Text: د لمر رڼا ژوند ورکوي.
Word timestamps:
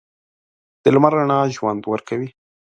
د 0.83 0.85
لمر 0.93 1.11
رڼا 1.17 1.39
ژوند 1.55 1.81
ورکوي. 1.91 2.29